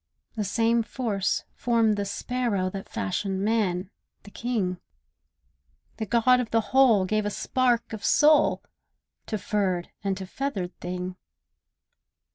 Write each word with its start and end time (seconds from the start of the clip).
The 0.35 0.43
same 0.43 0.81
Force 0.81 1.43
formed 1.53 1.95
the 1.95 2.05
sparrow 2.05 2.71
That 2.71 2.89
fashioned 2.89 3.41
man, 3.45 3.91
the 4.23 4.31
king; 4.31 4.79
The 5.97 6.07
God 6.07 6.39
of 6.39 6.49
the 6.49 6.71
Whole 6.73 7.05
gave 7.05 7.23
a 7.23 7.29
spark 7.29 7.93
of 7.93 8.03
soul 8.03 8.63
To 9.27 9.37
furred 9.37 9.91
and 10.03 10.17
to 10.17 10.25
feathered 10.25 10.75
thing. 10.79 11.17